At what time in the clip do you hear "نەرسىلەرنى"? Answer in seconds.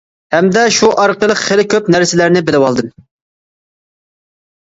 1.95-2.43